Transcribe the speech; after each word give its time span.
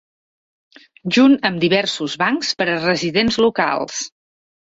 Junt 1.17 1.35
amb 1.49 1.61
diversos 1.65 2.17
bancs 2.23 2.51
per 2.61 2.67
a 2.71 2.79
residents 2.85 3.37
locals. 3.47 4.01